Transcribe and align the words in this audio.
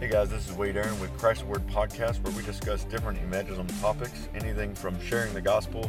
Hey 0.00 0.08
guys, 0.08 0.28
this 0.28 0.50
is 0.50 0.56
Wade 0.56 0.76
Aaron 0.76 0.98
with 1.00 1.16
Christ 1.16 1.42
Reward 1.42 1.64
Podcast, 1.68 2.20
where 2.24 2.32
we 2.34 2.42
discuss 2.42 2.82
different 2.82 3.16
evangelism 3.22 3.68
topics, 3.80 4.28
anything 4.34 4.74
from 4.74 5.00
sharing 5.00 5.32
the 5.32 5.40
gospel, 5.40 5.88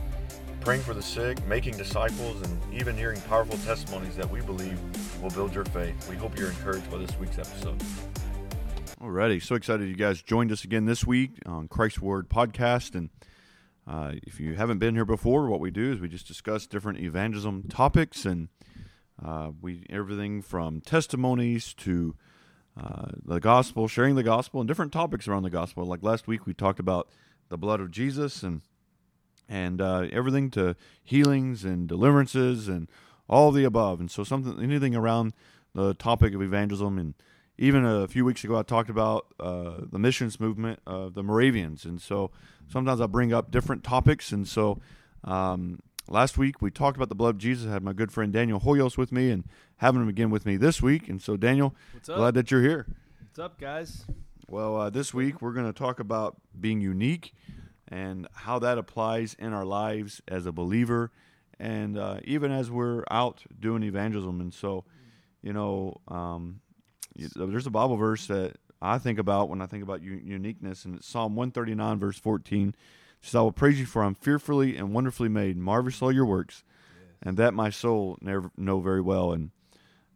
praying 0.62 0.81
for 0.83 0.94
the 0.94 1.01
sick, 1.01 1.44
making 1.47 1.76
disciples, 1.76 2.39
and 2.44 2.62
even 2.73 2.96
hearing 2.96 3.20
powerful 3.21 3.57
testimonies 3.65 4.15
that 4.15 4.29
we 4.29 4.41
believe 4.41 4.79
will 5.23 5.31
build 5.31 5.55
your 5.55 5.65
faith. 5.65 6.08
We 6.08 6.15
hope 6.18 6.37
you're 6.37 6.51
encouraged 6.51 6.90
by 6.91 6.99
this 6.99 7.18
week's 7.19 7.40
episode. 7.40 7.79
Alrighty, 9.01 9.41
so 9.41 9.55
excited 9.55 9.90
you 9.90 9.96
guys 9.96 10.22
joined 10.22 10.51
us 10.51 10.63
again 10.63 10.85
this 10.85 11.03
week 11.06 11.40
on 11.47 11.67
Christ 11.67 11.97
Reward 11.97 12.29
Podcast. 12.29 12.94
And 12.94 13.10
uh, 13.87 14.12
if 14.22 14.40
you 14.40 14.53
haven't 14.53 14.78
been 14.78 14.94
here 14.94 15.03
before, 15.03 15.49
what 15.49 15.60
we 15.60 15.72
do 15.72 15.92
is 15.92 15.99
we 15.99 16.09
just 16.09 16.27
discuss 16.27 16.67
different 16.67 16.99
evangelism 16.99 17.63
topics 17.70 18.23
and 18.23 18.49
uh, 19.23 19.49
we 19.59 19.84
everything 19.90 20.44
from 20.44 20.80
testimonies 20.80 21.73
to 21.73 22.16
uh, 22.78 23.08
the 23.24 23.40
gospel, 23.40 23.88
sharing 23.88 24.16
the 24.16 24.24
gospel, 24.24 24.60
and 24.60 24.68
different 24.68 24.92
topics 24.92 25.28
around 25.28 25.44
the 25.44 25.50
gospel. 25.50 25.86
Like 25.86 26.04
last 26.04 26.28
week, 26.28 26.46
we 26.46 26.54
talked 26.54 26.80
about 26.80 27.10
the 27.50 27.58
blood 27.58 27.80
of 27.80 27.92
Jesus 27.92 28.44
and 28.44 28.62
and 29.48 29.80
uh, 29.80 30.08
everything 30.12 30.50
to 30.52 30.76
healings 31.04 31.64
and 31.64 31.88
deliverances 31.88 32.68
and 32.68 32.90
all 33.30 33.52
the 33.52 33.64
above. 33.64 34.00
And 34.00 34.10
so 34.10 34.24
something, 34.24 34.62
anything 34.62 34.96
around 34.96 35.34
the 35.74 35.94
topic 35.94 36.34
of 36.34 36.42
evangelism. 36.42 36.98
And 36.98 37.14
even 37.58 37.86
a 37.86 38.08
few 38.08 38.26
weeks 38.26 38.44
ago, 38.44 38.58
I 38.58 38.64
talked 38.64 38.90
about 38.90 39.28
uh, 39.40 39.82
the 39.92 40.00
missions 40.00 40.40
movement 40.40 40.80
of 40.88 41.14
the 41.14 41.23
Moravians. 41.23 41.86
And 41.86 42.02
so 42.02 42.32
sometimes 42.68 43.02
I 43.02 43.06
bring 43.06 43.34
up 43.34 43.52
different 43.52 43.84
topics. 43.84 44.32
And 44.32 44.48
so 44.48 44.80
um, 45.23 45.80
last 46.08 46.38
week 46.38 46.62
we 46.62 46.72
talked 46.72 46.98
about 46.98 47.09
the 47.09 47.16
blood 47.16 47.36
of 47.36 47.38
Jesus. 47.38 47.68
I 47.68 47.73
had 47.73 47.84
my 47.84 47.94
good 47.94 48.12
friend 48.12 48.32
Daniel 48.32 48.59
Hoyos 48.59 48.98
with 48.98 49.12
me 49.12 49.32
and 49.32 49.45
having 49.77 50.02
him 50.02 50.08
again 50.09 50.30
with 50.30 50.45
me 50.45 50.58
this 50.58 50.81
week. 50.81 51.08
And 51.09 51.22
so, 51.22 51.38
Daniel, 51.38 51.76
What's 51.94 52.09
up? 52.09 52.18
glad 52.18 52.34
that 52.36 52.52
you're 52.52 52.62
here. 52.62 52.88
What's 53.22 53.40
up, 53.40 53.59
guys? 53.59 54.06
Well, 54.50 54.78
uh, 54.78 54.89
this 54.89 55.14
week 55.14 55.42
we're 55.42 55.53
going 55.53 55.66
to 55.72 55.78
talk 55.78 56.00
about 56.00 56.38
being 56.59 56.80
unique 56.81 57.33
and 57.88 58.28
how 58.33 58.59
that 58.59 58.78
applies 58.78 59.36
in 59.38 59.53
our 59.53 59.66
lives 59.66 60.22
as 60.28 60.45
a 60.45 60.52
believer 60.52 61.11
and 61.59 61.98
uh, 61.98 62.20
even 62.23 62.52
as 62.52 62.70
we're 62.70 63.03
out 63.09 63.44
doing 63.59 63.83
evangelism. 63.83 64.42
And 64.42 64.53
so, 64.53 64.86
you 65.42 65.53
know, 65.53 66.00
um, 66.08 66.61
there's 67.36 67.67
a 67.67 67.72
Bible 67.72 67.95
verse 67.98 68.28
that 68.28 68.58
I 68.81 68.98
think 68.98 69.20
about 69.20 69.50
when 69.50 69.61
I 69.61 69.66
think 69.66 69.83
about 69.83 70.02
u- 70.02 70.22
uniqueness, 70.23 70.86
and 70.86 70.95
it's 70.98 71.08
Psalm 71.08 71.36
139, 71.36 71.98
verse 71.98 72.20
14. 72.20 72.76
Says, 73.26 73.36
I 73.36 73.42
will 73.42 73.52
praise 73.52 73.80
you 73.80 73.86
for 73.86 74.04
I'm 74.04 74.14
fearfully 74.16 74.78
and 74.78 74.94
wonderfully 74.94 75.30
made. 75.30 75.58
Marvelous 75.58 76.02
all 76.02 76.12
your 76.12 76.26
works, 76.26 76.64
and 77.22 77.38
that 77.38 77.54
my 77.54 77.70
soul 77.72 78.17
never 78.22 78.52
know 78.56 78.80
very 78.80 79.02
well. 79.02 79.32
And 79.34 79.50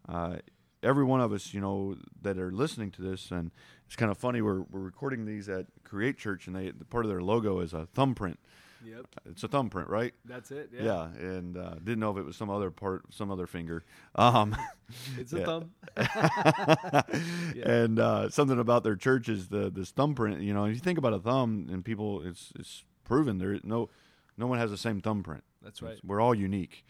uh, 0.08 0.38
every 0.84 1.04
one 1.04 1.20
of 1.20 1.32
us, 1.34 1.54
you 1.54 1.60
know, 1.62 1.96
that 2.22 2.38
are 2.38 2.52
listening 2.52 2.92
to 2.92 3.02
this, 3.02 3.32
and 3.32 3.50
it's 3.88 3.96
kind 3.96 4.12
of 4.12 4.18
funny. 4.18 4.42
We're 4.42 4.62
we're 4.62 4.80
recording 4.82 5.26
these 5.26 5.50
at 5.50 5.66
Create 5.84 6.18
Church, 6.20 6.46
and 6.48 6.56
they 6.56 6.72
part 6.72 7.04
of 7.06 7.10
their 7.10 7.22
logo 7.22 7.60
is 7.62 7.74
a 7.74 7.88
thumbprint. 7.88 8.40
Yep, 8.86 9.08
It's 9.26 9.44
a 9.44 9.50
thumbprint, 9.50 9.90
right? 9.90 10.14
that's 10.24 10.52
it. 10.52 10.70
Yeah, 10.72 10.84
Yeah, 10.84 11.04
and 11.20 11.58
uh, 11.58 11.74
didn't 11.84 12.00
know 12.00 12.12
if 12.12 12.18
it 12.18 12.24
was 12.26 12.38
some 12.38 12.50
other 12.50 12.72
part, 12.72 13.04
some 13.14 13.30
other 13.30 13.46
finger. 13.46 13.84
Um, 14.16 14.56
it's 15.18 15.34
a 15.34 15.40
Yeah. 15.40 15.46
thumb. 15.46 15.72
And 17.64 18.00
uh, 18.00 18.30
something 18.30 18.58
about 18.60 18.84
their 18.84 18.96
church 18.96 19.28
is 19.30 19.48
the 19.50 19.70
this 19.70 19.92
thumbprint. 19.92 20.42
You 20.42 20.54
know, 20.54 20.66
if 20.66 20.76
you 20.76 20.80
think 20.80 20.98
about 20.98 21.14
a 21.14 21.20
thumb, 21.20 21.68
and 21.72 21.84
people, 21.84 22.22
it's 22.26 22.54
it's 22.58 22.84
proven 23.10 23.40
there 23.40 23.60
no 23.64 23.90
no 24.38 24.48
one 24.48 24.60
has 24.60 24.72
the 24.72 24.78
same 24.78 25.02
thumbprint. 25.02 25.44
That's 25.62 25.82
right. 25.82 25.94
It's- 25.94 26.04
We're 26.06 26.22
all 26.22 26.34
unique. 26.36 26.86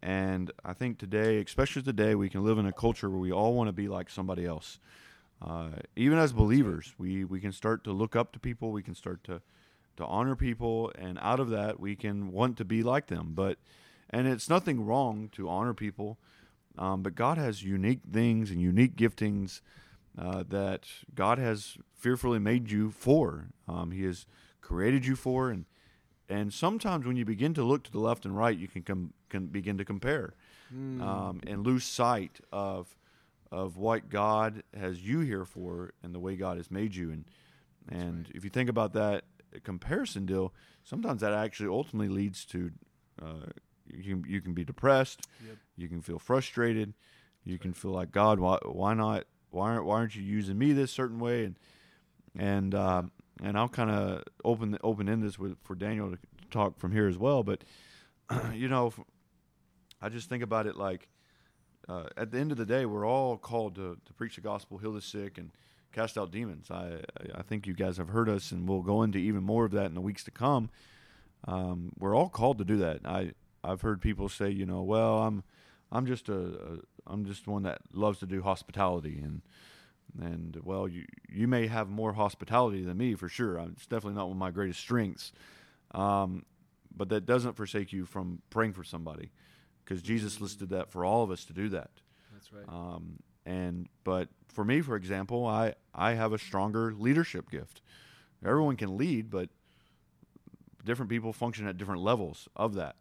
And 0.00 0.52
I 0.64 0.72
think 0.74 0.98
today, 0.98 1.40
especially 1.42 1.82
today, 1.82 2.14
we 2.14 2.28
can 2.30 2.44
live 2.44 2.56
in 2.56 2.66
a 2.66 2.72
culture 2.72 3.10
where 3.10 3.18
we 3.18 3.32
all 3.32 3.52
want 3.54 3.68
to 3.68 3.72
be 3.72 3.88
like 3.88 4.08
somebody 4.08 4.46
else. 4.46 4.78
Uh, 5.42 5.70
even 5.96 6.18
as 6.18 6.32
believers, 6.32 6.94
we, 6.98 7.24
we 7.24 7.40
can 7.40 7.50
start 7.52 7.82
to 7.84 7.92
look 7.92 8.14
up 8.14 8.32
to 8.32 8.38
people. 8.38 8.70
We 8.70 8.82
can 8.82 8.94
start 8.94 9.24
to, 9.24 9.42
to 9.96 10.06
honor 10.06 10.36
people, 10.36 10.92
and 10.96 11.18
out 11.20 11.40
of 11.40 11.50
that, 11.50 11.80
we 11.80 11.96
can 11.96 12.30
want 12.30 12.56
to 12.58 12.64
be 12.64 12.82
like 12.84 13.08
them. 13.08 13.32
But 13.34 13.58
and 14.10 14.26
it's 14.28 14.48
nothing 14.48 14.86
wrong 14.86 15.28
to 15.32 15.48
honor 15.48 15.74
people, 15.74 16.16
um, 16.78 17.02
but 17.02 17.14
God 17.16 17.36
has 17.36 17.62
unique 17.64 18.00
things 18.10 18.50
and 18.52 18.60
unique 18.60 18.94
giftings 18.96 19.60
uh, 20.16 20.44
that 20.48 20.84
God 21.14 21.38
has 21.38 21.76
fearfully 21.94 22.38
made 22.38 22.70
you 22.70 22.90
for. 22.90 23.48
Um, 23.66 23.90
he 23.90 24.04
has 24.04 24.26
created 24.68 25.06
you 25.06 25.16
for, 25.16 25.50
and 25.50 25.64
and 26.28 26.52
sometimes 26.52 27.06
when 27.06 27.16
you 27.16 27.24
begin 27.24 27.54
to 27.54 27.64
look 27.64 27.82
to 27.84 27.90
the 27.92 27.98
left 28.08 28.26
and 28.26 28.36
right, 28.36 28.56
you 28.56 28.68
can 28.68 28.82
com- 28.82 29.12
can 29.30 29.46
begin 29.46 29.78
to 29.78 29.84
compare 29.84 30.34
um, 31.00 31.40
and 31.46 31.66
lose 31.66 31.84
sight 31.84 32.40
of 32.52 32.94
of 33.50 33.78
what 33.78 34.10
God 34.10 34.62
has 34.78 35.00
you 35.00 35.20
here 35.20 35.46
for 35.46 35.92
and 36.02 36.14
the 36.14 36.18
way 36.20 36.36
God 36.36 36.58
has 36.58 36.70
made 36.70 36.94
you. 36.94 37.10
And 37.10 37.24
and 37.90 38.30
if 38.34 38.44
you 38.44 38.50
think 38.50 38.68
about 38.68 38.92
that 38.92 39.24
comparison 39.64 40.26
deal, 40.26 40.52
sometimes 40.84 41.22
that 41.22 41.32
actually 41.32 41.70
ultimately 41.70 42.08
leads 42.14 42.44
to 42.46 42.70
uh, 43.22 43.46
you 43.86 44.02
can 44.16 44.24
you 44.30 44.40
can 44.42 44.52
be 44.52 44.64
depressed, 44.64 45.26
Yep. 45.46 45.56
you 45.78 45.88
can 45.88 46.02
feel 46.02 46.18
frustrated, 46.18 46.92
you 47.44 47.58
can 47.58 47.72
feel 47.72 47.92
like 47.92 48.10
God, 48.12 48.38
why 48.38 48.58
why 48.66 48.92
not 48.92 49.24
why 49.50 49.70
aren't 49.70 49.86
why 49.86 49.94
aren't 50.00 50.14
you 50.14 50.22
using 50.22 50.58
me 50.58 50.72
this 50.74 50.90
certain 50.92 51.18
way? 51.18 51.44
And 51.46 51.56
and 52.36 52.74
uh, 52.74 53.02
and 53.42 53.58
I'll 53.58 53.68
kind 53.68 53.90
of 53.90 54.24
open 54.44 54.78
open 54.82 55.08
end 55.08 55.22
this 55.22 55.38
with 55.38 55.56
for 55.64 55.74
Daniel 55.74 56.10
to 56.10 56.18
talk 56.50 56.78
from 56.78 56.92
here 56.92 57.06
as 57.06 57.18
well. 57.18 57.42
But 57.42 57.64
you 58.54 58.68
know, 58.68 58.92
I 60.00 60.08
just 60.08 60.28
think 60.28 60.42
about 60.42 60.66
it 60.66 60.76
like 60.76 61.08
uh, 61.88 62.04
at 62.16 62.30
the 62.30 62.38
end 62.38 62.52
of 62.52 62.58
the 62.58 62.66
day, 62.66 62.84
we're 62.84 63.06
all 63.06 63.36
called 63.36 63.74
to, 63.76 63.96
to 64.04 64.12
preach 64.12 64.34
the 64.34 64.40
gospel, 64.40 64.78
heal 64.78 64.92
the 64.92 65.00
sick, 65.00 65.38
and 65.38 65.50
cast 65.92 66.18
out 66.18 66.30
demons. 66.30 66.70
I 66.70 67.00
I 67.34 67.42
think 67.42 67.66
you 67.66 67.74
guys 67.74 67.96
have 67.96 68.08
heard 68.08 68.28
us, 68.28 68.52
and 68.52 68.68
we'll 68.68 68.82
go 68.82 69.02
into 69.02 69.18
even 69.18 69.42
more 69.42 69.64
of 69.64 69.72
that 69.72 69.86
in 69.86 69.94
the 69.94 70.00
weeks 70.00 70.24
to 70.24 70.30
come. 70.30 70.70
Um, 71.46 71.92
we're 71.98 72.14
all 72.14 72.28
called 72.28 72.58
to 72.58 72.64
do 72.64 72.76
that. 72.78 73.00
I 73.04 73.32
I've 73.64 73.80
heard 73.80 74.00
people 74.00 74.28
say, 74.28 74.50
you 74.50 74.66
know, 74.66 74.82
well, 74.82 75.22
I'm 75.22 75.44
I'm 75.90 76.06
just 76.06 76.28
a, 76.28 76.38
a 76.38 76.78
I'm 77.06 77.24
just 77.24 77.46
one 77.46 77.62
that 77.62 77.80
loves 77.92 78.18
to 78.18 78.26
do 78.26 78.42
hospitality 78.42 79.18
and 79.22 79.42
and 80.20 80.58
well, 80.62 80.88
you 80.88 81.04
you 81.28 81.48
may 81.48 81.66
have 81.66 81.88
more 81.88 82.12
hospitality 82.12 82.82
than 82.82 82.96
me 82.96 83.14
for 83.14 83.28
sure. 83.28 83.58
It's 83.58 83.86
definitely 83.86 84.16
not 84.16 84.26
one 84.26 84.36
of 84.36 84.38
my 84.38 84.50
greatest 84.50 84.80
strengths, 84.80 85.32
um, 85.92 86.44
but 86.94 87.08
that 87.10 87.26
doesn't 87.26 87.54
forsake 87.54 87.92
you 87.92 88.06
from 88.06 88.42
praying 88.50 88.72
for 88.72 88.84
somebody, 88.84 89.30
because 89.84 90.02
Jesus 90.02 90.40
listed 90.40 90.70
that 90.70 90.90
for 90.90 91.04
all 91.04 91.22
of 91.22 91.30
us 91.30 91.44
to 91.46 91.52
do 91.52 91.68
that. 91.70 91.90
That's 92.32 92.52
right. 92.52 92.64
Um, 92.68 93.20
and 93.46 93.88
but 94.04 94.28
for 94.48 94.64
me, 94.64 94.80
for 94.80 94.96
example, 94.96 95.46
I 95.46 95.74
I 95.94 96.14
have 96.14 96.32
a 96.32 96.38
stronger 96.38 96.92
leadership 96.92 97.50
gift. 97.50 97.82
Everyone 98.44 98.76
can 98.76 98.96
lead, 98.96 99.30
but 99.30 99.48
different 100.84 101.10
people 101.10 101.32
function 101.32 101.66
at 101.66 101.76
different 101.76 102.02
levels 102.02 102.48
of 102.56 102.74
that. 102.74 102.96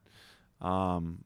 Um, 0.61 1.23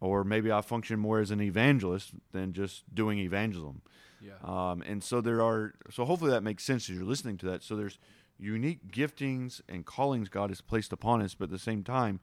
or 0.00 0.24
maybe 0.24 0.52
I 0.52 0.60
function 0.60 0.98
more 0.98 1.20
as 1.20 1.30
an 1.30 1.40
evangelist 1.40 2.12
than 2.32 2.52
just 2.52 2.94
doing 2.94 3.18
evangelism. 3.18 3.82
yeah. 4.20 4.32
Um, 4.42 4.82
and 4.82 5.02
so 5.02 5.20
there 5.20 5.42
are, 5.42 5.74
so 5.90 6.04
hopefully 6.04 6.30
that 6.30 6.42
makes 6.42 6.64
sense 6.64 6.88
as 6.88 6.96
you're 6.96 7.04
listening 7.04 7.38
to 7.38 7.46
that. 7.46 7.62
So 7.62 7.76
there's 7.76 7.98
unique 8.38 8.88
giftings 8.92 9.60
and 9.68 9.86
callings 9.86 10.28
God 10.28 10.50
has 10.50 10.60
placed 10.60 10.92
upon 10.92 11.22
us, 11.22 11.34
but 11.34 11.44
at 11.44 11.50
the 11.50 11.58
same 11.58 11.82
time, 11.82 12.20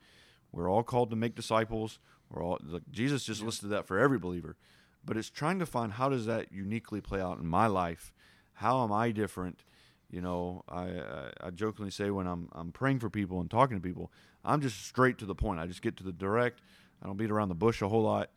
we're 0.51 0.69
all 0.69 0.83
called 0.83 1.09
to 1.09 1.15
make 1.15 1.35
disciples. 1.35 1.99
We're 2.29 2.43
all, 2.43 2.59
like, 2.63 2.83
Jesus 2.91 3.23
just 3.23 3.41
listed 3.41 3.69
that 3.69 3.87
for 3.87 3.97
every 3.97 4.19
believer, 4.19 4.55
but 5.03 5.17
it's 5.17 5.29
trying 5.29 5.59
to 5.59 5.65
find 5.65 5.93
how 5.93 6.09
does 6.09 6.25
that 6.27 6.51
uniquely 6.51 7.01
play 7.01 7.21
out 7.21 7.39
in 7.39 7.47
my 7.47 7.67
life? 7.67 8.13
How 8.53 8.83
am 8.83 8.91
I 8.91 9.11
different? 9.11 9.63
You 10.11 10.21
know, 10.21 10.63
I, 10.69 10.83
I, 10.83 11.31
I 11.41 11.49
jokingly 11.49 11.89
say 11.89 12.11
when 12.11 12.27
I'm, 12.27 12.49
I'm 12.51 12.71
praying 12.71 12.99
for 12.99 13.09
people 13.09 13.41
and 13.41 13.49
talking 13.49 13.77
to 13.77 13.81
people, 13.81 14.11
I'm 14.45 14.61
just 14.61 14.85
straight 14.85 15.17
to 15.19 15.25
the 15.25 15.33
point. 15.33 15.59
I 15.59 15.65
just 15.65 15.81
get 15.81 15.97
to 15.97 16.03
the 16.03 16.11
direct. 16.11 16.61
I 17.03 17.07
don't 17.07 17.17
beat 17.17 17.29
around 17.29 17.49
the 17.49 17.55
bush 17.55 17.81
a 17.81 17.87
whole 17.87 18.03
lot. 18.03 18.29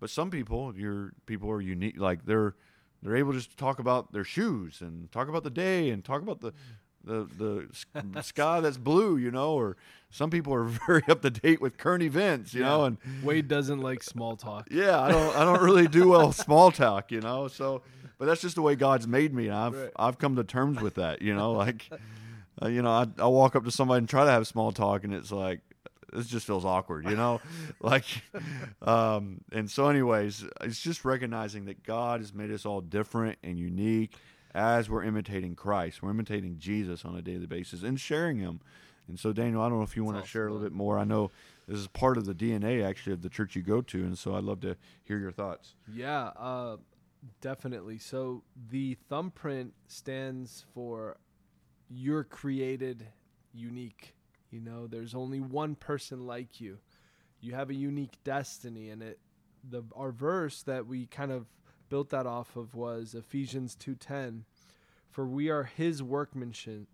But 0.00 0.10
some 0.10 0.30
people, 0.30 0.74
your 0.76 1.12
people 1.26 1.50
are 1.50 1.60
unique. 1.60 1.98
Like 1.98 2.24
they're 2.24 2.54
they're 3.02 3.16
able 3.16 3.32
just 3.32 3.50
to 3.50 3.56
talk 3.56 3.78
about 3.78 4.12
their 4.12 4.24
shoes 4.24 4.80
and 4.80 5.10
talk 5.10 5.28
about 5.28 5.42
the 5.44 5.50
day 5.50 5.90
and 5.90 6.04
talk 6.04 6.22
about 6.22 6.40
the 6.40 6.52
the 7.04 7.68
the, 7.94 8.22
sky 8.22 8.60
that's 8.60 8.76
blue, 8.78 9.16
you 9.16 9.30
know. 9.30 9.54
Or 9.54 9.76
some 10.10 10.30
people 10.30 10.54
are 10.54 10.64
very 10.86 11.02
up 11.08 11.22
to 11.22 11.30
date 11.30 11.60
with 11.60 11.78
current 11.78 12.02
events, 12.02 12.54
you 12.54 12.62
know. 12.62 12.84
And 12.84 12.98
Wade 13.22 13.48
doesn't 13.48 13.80
like 13.80 14.02
small 14.02 14.36
talk. 14.36 14.68
yeah, 14.70 15.00
I 15.00 15.10
don't 15.10 15.36
I 15.36 15.44
don't 15.44 15.62
really 15.62 15.88
do 15.88 16.08
well 16.08 16.28
with 16.28 16.36
small 16.36 16.70
talk, 16.70 17.10
you 17.10 17.20
know. 17.20 17.48
So, 17.48 17.82
but 18.18 18.26
that's 18.26 18.40
just 18.40 18.54
the 18.54 18.62
way 18.62 18.76
God's 18.76 19.06
made 19.08 19.34
me. 19.34 19.46
And 19.46 19.54
I've 19.54 19.74
Right. 19.74 19.90
I've 19.96 20.18
come 20.18 20.36
to 20.36 20.44
terms 20.44 20.80
with 20.80 20.94
that, 20.94 21.22
you 21.22 21.34
know. 21.34 21.52
Like, 21.52 21.88
uh, 22.60 22.68
you 22.68 22.82
know, 22.82 22.90
I 22.90 23.06
I 23.18 23.26
walk 23.26 23.56
up 23.56 23.64
to 23.64 23.70
somebody 23.70 23.98
and 23.98 24.08
try 24.08 24.24
to 24.24 24.30
have 24.30 24.46
small 24.46 24.72
talk, 24.72 25.04
and 25.04 25.12
it's 25.14 25.32
like 25.32 25.60
this 26.12 26.26
just 26.26 26.46
feels 26.46 26.64
awkward, 26.64 27.08
you 27.08 27.16
know. 27.16 27.40
like, 27.80 28.04
um, 28.82 29.40
and 29.52 29.70
so, 29.70 29.88
anyways, 29.88 30.44
it's 30.60 30.80
just 30.80 31.04
recognizing 31.04 31.66
that 31.66 31.82
God 31.82 32.20
has 32.20 32.32
made 32.32 32.50
us 32.50 32.66
all 32.66 32.80
different 32.80 33.38
and 33.42 33.58
unique 33.58 34.14
as 34.54 34.90
we're 34.90 35.04
imitating 35.04 35.54
Christ. 35.54 36.02
We're 36.02 36.10
imitating 36.10 36.58
Jesus 36.58 37.04
on 37.04 37.16
a 37.16 37.22
daily 37.22 37.46
basis 37.46 37.82
and 37.82 37.98
sharing 37.98 38.38
Him. 38.38 38.60
And 39.08 39.18
so, 39.18 39.32
Daniel, 39.32 39.62
I 39.62 39.68
don't 39.68 39.78
know 39.78 39.84
if 39.84 39.96
you 39.96 40.04
want 40.04 40.16
to 40.16 40.20
awesome, 40.20 40.28
share 40.28 40.46
a 40.46 40.52
little 40.52 40.64
bit 40.64 40.72
more. 40.72 40.98
I 40.98 41.04
know 41.04 41.30
this 41.66 41.78
is 41.78 41.88
part 41.88 42.16
of 42.16 42.26
the 42.26 42.34
DNA 42.34 42.84
actually 42.84 43.14
of 43.14 43.22
the 43.22 43.28
church 43.28 43.56
you 43.56 43.62
go 43.62 43.80
to, 43.80 43.98
and 43.98 44.16
so 44.16 44.34
I'd 44.34 44.44
love 44.44 44.60
to 44.60 44.76
hear 45.04 45.18
your 45.18 45.32
thoughts. 45.32 45.74
Yeah. 45.92 46.30
Uh, 46.38 46.76
Definitely. 47.40 47.98
So 47.98 48.42
the 48.70 48.96
thumbprint 49.08 49.74
stands 49.86 50.64
for 50.74 51.18
you're 51.88 52.24
created 52.24 53.06
unique. 53.52 54.14
You 54.52 54.60
know, 54.60 54.86
there's 54.86 55.14
only 55.14 55.40
one 55.40 55.74
person 55.74 56.26
like 56.26 56.60
you. 56.60 56.78
You 57.40 57.54
have 57.54 57.70
a 57.70 57.74
unique 57.74 58.18
destiny 58.22 58.90
and 58.90 59.02
it 59.02 59.18
the 59.68 59.82
our 59.96 60.12
verse 60.12 60.62
that 60.64 60.86
we 60.86 61.06
kind 61.06 61.32
of 61.32 61.46
built 61.88 62.10
that 62.10 62.26
off 62.26 62.56
of 62.56 62.74
was 62.74 63.14
Ephesians 63.14 63.76
2:10 63.76 64.44
for 65.08 65.26
we 65.26 65.48
are 65.48 65.64
his 65.64 66.02
workmanship 66.02 66.88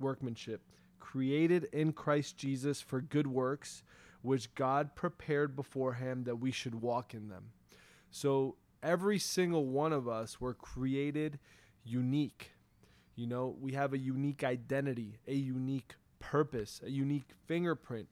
workmanship 0.00 0.62
created 0.98 1.64
in 1.72 1.92
Christ 1.92 2.36
Jesus 2.36 2.80
for 2.80 3.00
good 3.00 3.26
works 3.26 3.82
which 4.22 4.54
God 4.54 4.94
prepared 4.94 5.54
beforehand 5.54 6.24
that 6.24 6.36
we 6.36 6.50
should 6.50 6.74
walk 6.74 7.14
in 7.14 7.28
them. 7.28 7.52
So 8.10 8.56
every 8.82 9.18
single 9.18 9.66
one 9.66 9.92
of 9.92 10.08
us 10.08 10.40
were 10.40 10.54
created 10.54 11.38
unique. 11.84 12.52
You 13.14 13.26
know, 13.26 13.56
we 13.60 13.72
have 13.72 13.92
a 13.92 13.98
unique 13.98 14.42
identity, 14.42 15.18
a 15.26 15.34
unique 15.34 15.94
purpose, 16.30 16.80
a 16.84 16.90
unique 16.90 17.30
fingerprint, 17.46 18.06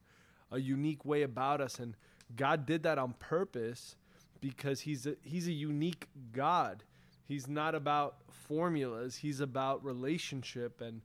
a 0.50 0.58
unique 0.58 1.04
way 1.04 1.22
about 1.22 1.60
us 1.60 1.78
and 1.78 1.94
God 2.34 2.66
did 2.66 2.82
that 2.84 2.98
on 2.98 3.14
purpose 3.18 3.96
because 4.40 4.80
he's 4.80 5.06
a, 5.06 5.16
he's 5.22 5.46
a 5.48 5.52
unique 5.52 6.08
God. 6.32 6.82
He's 7.28 7.46
not 7.46 7.74
about 7.74 8.16
formulas, 8.30 9.16
he's 9.16 9.40
about 9.40 9.84
relationship 9.84 10.80
and 10.80 11.02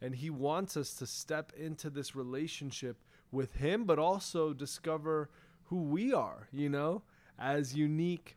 and 0.00 0.14
he 0.16 0.28
wants 0.30 0.76
us 0.76 0.94
to 0.94 1.06
step 1.06 1.52
into 1.56 1.88
this 1.88 2.16
relationship 2.16 2.96
with 3.30 3.54
him 3.54 3.84
but 3.84 3.98
also 3.98 4.52
discover 4.52 5.30
who 5.64 5.82
we 5.82 6.12
are, 6.12 6.48
you 6.52 6.68
know, 6.68 7.02
as 7.38 7.74
unique 7.74 8.36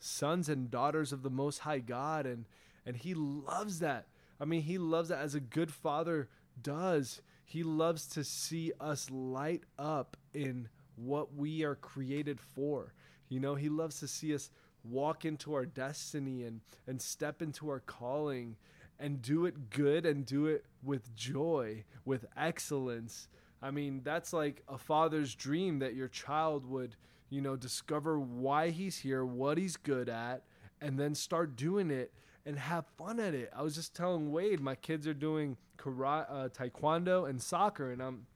sons 0.00 0.48
and 0.48 0.70
daughters 0.70 1.12
of 1.12 1.22
the 1.22 1.30
most 1.30 1.60
high 1.60 1.78
God 1.78 2.26
and 2.26 2.44
and 2.84 2.96
he 2.96 3.14
loves 3.14 3.78
that. 3.78 4.06
I 4.38 4.44
mean, 4.44 4.62
he 4.62 4.76
loves 4.76 5.08
that 5.08 5.20
as 5.20 5.34
a 5.34 5.40
good 5.40 5.72
father 5.72 6.28
does. 6.60 7.22
He 7.44 7.62
loves 7.62 8.06
to 8.08 8.24
see 8.24 8.72
us 8.80 9.10
light 9.10 9.62
up 9.78 10.16
in 10.32 10.68
what 10.96 11.34
we 11.34 11.62
are 11.64 11.74
created 11.74 12.40
for. 12.40 12.94
You 13.28 13.40
know, 13.40 13.54
he 13.54 13.68
loves 13.68 14.00
to 14.00 14.08
see 14.08 14.34
us 14.34 14.50
walk 14.84 15.24
into 15.24 15.54
our 15.54 15.64
destiny 15.64 16.44
and 16.44 16.60
and 16.86 17.00
step 17.00 17.40
into 17.40 17.68
our 17.70 17.80
calling 17.80 18.56
and 18.98 19.22
do 19.22 19.46
it 19.46 19.70
good 19.70 20.06
and 20.06 20.24
do 20.24 20.46
it 20.46 20.64
with 20.82 21.14
joy, 21.14 21.84
with 22.04 22.26
excellence. 22.36 23.28
I 23.60 23.70
mean, 23.70 24.02
that's 24.04 24.32
like 24.32 24.62
a 24.68 24.78
father's 24.78 25.34
dream 25.34 25.78
that 25.80 25.94
your 25.94 26.08
child 26.08 26.66
would, 26.66 26.96
you 27.30 27.40
know, 27.40 27.56
discover 27.56 28.20
why 28.20 28.70
he's 28.70 28.98
here, 28.98 29.24
what 29.24 29.58
he's 29.58 29.76
good 29.76 30.08
at, 30.08 30.44
and 30.80 30.98
then 30.98 31.14
start 31.14 31.56
doing 31.56 31.90
it 31.90 32.12
and 32.46 32.58
have 32.58 32.86
fun 32.98 33.20
at 33.20 33.34
it. 33.34 33.50
I 33.56 33.62
was 33.62 33.74
just 33.74 33.94
telling 33.94 34.30
Wade, 34.30 34.60
my 34.60 34.74
kids 34.74 35.06
are 35.06 35.14
doing 35.14 35.56
karate, 35.78 36.26
uh, 36.28 36.48
taekwondo, 36.48 37.28
and 37.28 37.40
soccer, 37.40 37.90
and 37.90 38.02
I'm, 38.02 38.26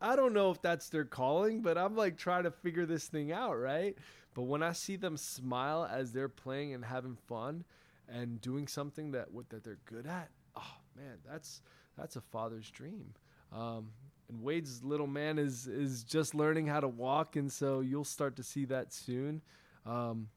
I 0.00 0.16
don't 0.16 0.32
know 0.32 0.50
if 0.50 0.60
that's 0.62 0.88
their 0.88 1.04
calling, 1.04 1.60
but 1.60 1.76
I'm 1.78 1.96
like 1.96 2.16
trying 2.16 2.44
to 2.44 2.50
figure 2.50 2.86
this 2.86 3.06
thing 3.06 3.32
out, 3.32 3.54
right? 3.58 3.96
But 4.34 4.42
when 4.42 4.62
I 4.62 4.72
see 4.72 4.96
them 4.96 5.16
smile 5.16 5.88
as 5.90 6.12
they're 6.12 6.28
playing 6.28 6.74
and 6.74 6.84
having 6.84 7.16
fun, 7.28 7.64
and 8.08 8.40
doing 8.40 8.66
something 8.66 9.12
that 9.12 9.28
that 9.48 9.64
they're 9.64 9.78
good 9.86 10.06
at, 10.06 10.30
oh 10.56 10.74
man, 10.96 11.18
that's 11.28 11.62
that's 11.96 12.16
a 12.16 12.20
father's 12.20 12.70
dream. 12.70 13.14
Um, 13.52 13.88
and 14.28 14.42
Wade's 14.42 14.82
little 14.82 15.06
man 15.06 15.38
is 15.38 15.66
is 15.66 16.04
just 16.04 16.34
learning 16.34 16.66
how 16.66 16.80
to 16.80 16.88
walk, 16.88 17.36
and 17.36 17.50
so 17.50 17.80
you'll 17.80 18.04
start 18.04 18.36
to 18.36 18.42
see 18.42 18.64
that 18.66 18.92
soon. 18.92 19.42
Um, 19.86 20.28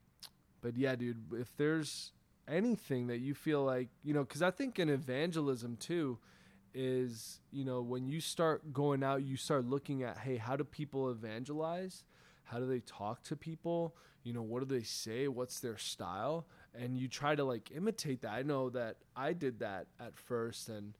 but 0.61 0.75
yeah, 0.77 0.95
dude, 0.95 1.21
if 1.33 1.55
there's 1.57 2.11
anything 2.47 3.07
that 3.07 3.19
you 3.19 3.33
feel 3.33 3.63
like 3.63 3.89
you 4.03 4.13
know, 4.13 4.23
because 4.23 4.41
I 4.41 4.51
think 4.51 4.79
in 4.79 4.89
evangelism 4.89 5.77
too 5.77 6.17
is 6.73 7.39
you 7.51 7.63
know 7.63 7.81
when 7.81 8.07
you 8.07 8.19
start 8.19 8.73
going 8.73 9.03
out, 9.03 9.23
you 9.23 9.37
start 9.37 9.65
looking 9.65 10.03
at 10.03 10.17
hey, 10.17 10.37
how 10.37 10.55
do 10.55 10.63
people 10.63 11.09
evangelize? 11.09 12.03
How 12.43 12.59
do 12.59 12.67
they 12.67 12.79
talk 12.81 13.23
to 13.23 13.35
people? 13.35 13.95
You 14.23 14.33
know, 14.33 14.41
what 14.41 14.67
do 14.67 14.75
they 14.75 14.83
say? 14.83 15.27
What's 15.27 15.59
their 15.59 15.77
style? 15.77 16.47
And 16.73 16.97
you 16.97 17.07
try 17.07 17.35
to 17.35 17.43
like 17.43 17.71
imitate 17.75 18.21
that. 18.21 18.31
I 18.31 18.41
know 18.41 18.69
that 18.71 18.97
I 19.15 19.33
did 19.33 19.59
that 19.59 19.87
at 19.99 20.17
first 20.17 20.69
and 20.69 20.93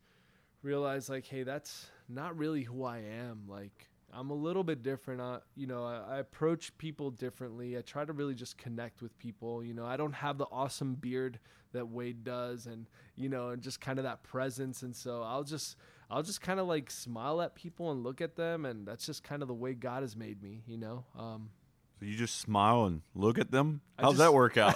realized 0.62 1.10
like, 1.10 1.26
hey, 1.26 1.44
that's 1.44 1.88
not 2.10 2.38
really 2.38 2.64
who 2.64 2.84
I 2.84 3.00
am. 3.00 3.44
Like 3.48 3.90
I'm 4.16 4.30
a 4.30 4.36
little 4.36 4.64
bit 4.64 4.82
different. 4.82 5.20
Uh, 5.20 5.40
you 5.56 5.68
know, 5.68 5.84
I, 5.84 6.16
I, 6.16 6.18
approach 6.20 6.76
people 6.78 7.12
differently. 7.12 7.78
I 7.78 7.82
try 7.82 8.06
to 8.06 8.14
really 8.14 8.34
just 8.34 8.58
connect 8.58 9.02
with 9.02 9.18
people. 9.18 9.64
You 9.64 9.74
know, 9.74 9.86
I 9.86 9.98
don't 9.98 10.14
have 10.14 10.38
the 10.38 10.48
awesome 10.52 10.96
beard 10.96 11.40
that 11.74 11.90
Wade 11.90 12.24
does, 12.24 12.66
and 12.66 12.88
you 13.16 13.28
know, 13.28 13.50
and 13.50 13.62
just 13.62 13.82
kind 13.82 14.00
of 14.00 14.04
that 14.04 14.24
presence. 14.24 14.84
And 14.84 14.96
so 14.96 15.22
I'll 15.22 15.44
just, 15.44 15.76
I'll 16.10 16.24
just 16.24 16.42
kind 16.42 16.60
of 16.60 16.68
like 16.68 16.90
smile 16.90 17.42
at 17.42 17.56
people 17.56 17.92
and 17.92 18.04
look 18.04 18.22
at 18.22 18.38
them, 18.38 18.66
and 18.66 18.88
that's 18.88 19.06
just 19.06 19.24
kind 19.24 19.42
of 19.42 19.50
the 19.50 19.54
way 19.54 19.74
God 19.74 20.02
has 20.02 20.16
made 20.16 20.42
me. 20.42 20.64
You 20.66 20.78
know. 20.78 21.04
Um, 21.18 21.50
so 22.00 22.06
you 22.06 22.16
just 22.16 22.40
smile 22.40 22.86
and 22.86 23.02
look 23.14 23.40
at 23.40 23.52
them. 23.52 23.82
How's 23.98 24.18
just, 24.18 24.20
that 24.20 24.34
work 24.34 24.58
out? 24.58 24.76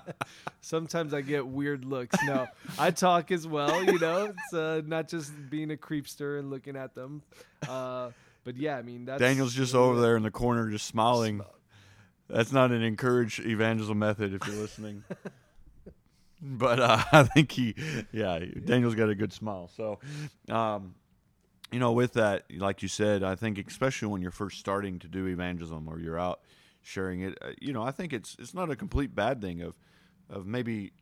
Sometimes 0.60 1.12
I 1.12 1.20
get 1.20 1.46
weird 1.46 1.84
looks. 1.84 2.16
No, 2.24 2.46
I 2.78 2.90
talk 2.90 3.30
as 3.30 3.46
well. 3.46 3.84
You 3.84 3.98
know, 3.98 4.32
it's 4.36 4.54
uh, 4.54 4.82
not 4.86 5.08
just 5.08 5.32
being 5.50 5.70
a 5.70 5.76
creepster 5.76 6.38
and 6.38 6.50
looking 6.50 6.76
at 6.76 6.94
them. 6.94 7.22
Uh, 7.68 8.10
but 8.44 8.56
yeah, 8.56 8.76
I 8.76 8.82
mean, 8.82 9.04
that's 9.04 9.20
Daniel's 9.20 9.54
just 9.54 9.74
over 9.74 10.00
there 10.00 10.16
in 10.16 10.22
the 10.22 10.30
corner, 10.30 10.70
just 10.70 10.86
smiling. 10.86 11.42
That's 12.28 12.52
not 12.52 12.70
an 12.70 12.82
encouraged 12.82 13.40
evangelism 13.40 13.98
method 13.98 14.34
if 14.34 14.46
you're 14.46 14.56
listening. 14.56 15.04
but 16.42 16.80
uh, 16.80 17.02
I 17.12 17.22
think 17.24 17.52
he, 17.52 17.74
yeah, 18.12 18.38
Daniel's 18.64 18.94
got 18.94 19.10
a 19.10 19.14
good 19.14 19.32
smile. 19.32 19.70
So, 19.76 19.98
um, 20.48 20.94
you 21.72 21.78
know, 21.78 21.92
with 21.92 22.12
that, 22.14 22.44
like 22.56 22.82
you 22.82 22.88
said, 22.88 23.22
I 23.22 23.34
think 23.34 23.64
especially 23.66 24.08
when 24.08 24.22
you're 24.22 24.30
first 24.30 24.58
starting 24.58 24.98
to 25.00 25.08
do 25.08 25.26
evangelism 25.26 25.88
or 25.88 25.98
you're 25.98 26.18
out 26.18 26.40
sharing 26.82 27.22
it, 27.22 27.38
uh, 27.42 27.50
you 27.60 27.72
know, 27.72 27.82
I 27.82 27.90
think 27.90 28.12
it's 28.12 28.36
it's 28.38 28.54
not 28.54 28.70
a 28.70 28.76
complete 28.76 29.14
bad 29.14 29.40
thing 29.40 29.62
of 29.62 29.74
of 30.30 30.46
maybe 30.46 30.92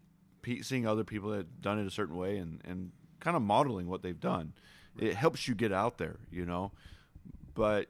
seeing 0.62 0.86
other 0.86 1.04
people 1.04 1.30
that 1.30 1.38
have 1.38 1.60
done 1.60 1.78
it 1.78 1.86
a 1.86 1.90
certain 1.90 2.16
way 2.16 2.38
and 2.38 2.60
and 2.64 2.92
kind 3.20 3.36
of 3.36 3.42
modeling 3.42 3.88
what 3.88 4.02
they've 4.02 4.20
done. 4.20 4.52
It 4.98 5.14
helps 5.14 5.48
you 5.48 5.54
get 5.54 5.72
out 5.72 5.98
there, 5.98 6.16
you 6.30 6.46
know, 6.46 6.72
but 7.54 7.88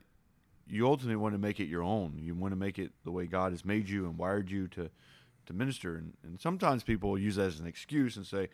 you 0.66 0.86
ultimately 0.86 1.16
want 1.16 1.34
to 1.34 1.38
make 1.38 1.60
it 1.60 1.66
your 1.66 1.82
own. 1.82 2.18
You 2.18 2.34
want 2.34 2.52
to 2.52 2.56
make 2.56 2.78
it 2.78 2.92
the 3.04 3.10
way 3.10 3.26
God 3.26 3.52
has 3.52 3.64
made 3.64 3.88
you 3.88 4.06
and 4.06 4.18
wired 4.18 4.50
you 4.50 4.68
to 4.68 4.90
to 5.46 5.52
minister. 5.52 5.96
And, 5.96 6.14
and 6.22 6.40
sometimes 6.40 6.82
people 6.82 7.18
use 7.18 7.36
that 7.36 7.46
as 7.46 7.60
an 7.60 7.66
excuse 7.66 8.16
and 8.16 8.26
say, 8.26 8.48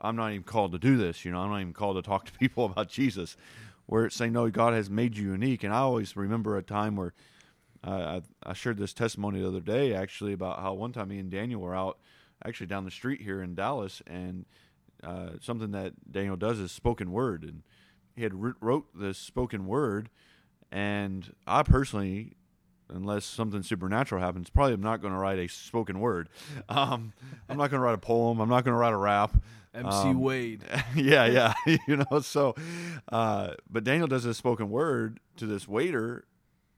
I'm 0.00 0.16
not 0.16 0.32
even 0.32 0.44
called 0.44 0.72
to 0.72 0.78
do 0.78 0.96
this. 0.96 1.24
You 1.24 1.32
know, 1.32 1.40
I'm 1.40 1.50
not 1.50 1.60
even 1.60 1.72
called 1.72 1.96
to 1.96 2.02
talk 2.02 2.26
to 2.26 2.32
people 2.38 2.64
about 2.64 2.88
Jesus. 2.88 3.36
Where 3.86 4.04
it's 4.04 4.16
saying, 4.16 4.32
no, 4.32 4.50
God 4.50 4.74
has 4.74 4.90
made 4.90 5.16
you 5.16 5.32
unique. 5.32 5.64
And 5.64 5.72
I 5.72 5.78
always 5.78 6.14
remember 6.14 6.58
a 6.58 6.62
time 6.62 6.94
where 6.94 7.14
uh, 7.82 8.20
I, 8.44 8.50
I 8.50 8.52
shared 8.52 8.76
this 8.76 8.92
testimony 8.92 9.40
the 9.40 9.48
other 9.48 9.60
day, 9.60 9.94
actually, 9.94 10.32
about 10.32 10.60
how 10.60 10.74
one 10.74 10.92
time 10.92 11.08
me 11.08 11.18
and 11.18 11.30
Daniel 11.30 11.60
were 11.60 11.74
out, 11.74 11.98
actually 12.44 12.66
down 12.66 12.84
the 12.84 12.90
street 12.90 13.22
here 13.22 13.42
in 13.42 13.54
Dallas, 13.54 14.02
and 14.06 14.44
uh, 15.02 15.30
something 15.40 15.70
that 15.70 15.92
Daniel 16.10 16.36
does 16.36 16.58
is 16.58 16.72
spoken 16.72 17.12
word, 17.12 17.44
and 17.44 17.62
he 18.14 18.24
had 18.24 18.32
wrote 18.60 18.86
this 18.94 19.16
spoken 19.16 19.66
word, 19.66 20.10
and 20.72 21.32
I 21.46 21.62
personally 21.62 22.36
unless 22.90 23.24
something 23.24 23.62
supernatural 23.62 24.20
happens, 24.20 24.50
probably 24.50 24.74
I'm 24.74 24.80
not 24.80 25.00
going 25.00 25.12
to 25.12 25.18
write 25.18 25.38
a 25.38 25.48
spoken 25.48 26.00
word. 26.00 26.28
Um, 26.68 27.12
I'm 27.48 27.56
not 27.56 27.70
going 27.70 27.80
to 27.80 27.84
write 27.84 27.94
a 27.94 27.98
poem. 27.98 28.40
I'm 28.40 28.48
not 28.48 28.62
going 28.64 28.74
to 28.74 28.78
write 28.78 28.92
a 28.92 28.96
rap. 28.96 29.34
MC 29.74 30.08
um, 30.08 30.20
Wade. 30.20 30.62
Yeah, 30.94 31.26
yeah. 31.26 31.54
you 31.86 31.96
know, 31.96 32.20
so, 32.20 32.54
uh, 33.10 33.54
but 33.70 33.84
Daniel 33.84 34.06
does 34.06 34.24
a 34.24 34.34
spoken 34.34 34.70
word 34.70 35.20
to 35.36 35.46
this 35.46 35.66
waiter 35.66 36.24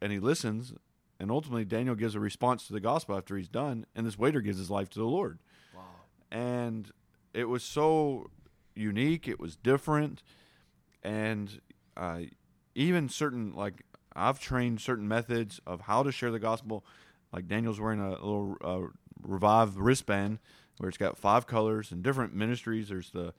and 0.01 0.13
he 0.13 0.19
listens. 0.19 0.75
And 1.19 1.31
ultimately, 1.31 1.65
Daniel 1.65 1.95
gives 1.95 2.15
a 2.15 2.21
response 2.21 2.67
to 2.67 2.73
the 2.73 2.81
gospel 2.81 3.17
after 3.17 3.37
he's 3.37 3.49
done. 3.49 3.85
And 3.95 4.07
this 4.07 4.19
waiter 4.19 4.41
gives 4.41 4.59
his 4.59 4.71
life 4.71 4.89
to 4.91 4.99
the 4.99 5.05
Lord. 5.05 5.39
Wow. 5.75 5.83
And 6.31 6.91
it 7.35 7.45
was 7.45 7.63
so 7.63 8.31
unique. 8.75 9.29
It 9.29 9.39
was 9.39 9.57
different. 9.57 10.23
And 11.03 11.61
uh, 11.97 12.21
even 12.75 13.09
certain, 13.09 13.53
like, 13.53 13.85
I've 14.15 14.41
trained 14.41 14.81
certain 14.81 15.07
methods 15.07 15.61
of 15.67 15.83
how 15.83 16.03
to 16.03 16.13
share 16.13 16.31
the 16.31 16.39
gospel. 16.39 16.85
Like 17.33 17.49
Daniel's 17.49 17.81
wearing 17.81 18.01
a, 18.01 18.11
little 18.11 18.57
uh, 18.63 18.81
Revive 19.23 19.77
wristband 19.77 20.39
where 20.79 20.89
it's 20.89 20.99
got 20.99 21.19
five 21.19 21.47
colors 21.47 21.93
and 21.93 22.03
different 22.03 22.35
ministries. 22.35 22.89
There's 22.89 23.11
the 23.11 23.35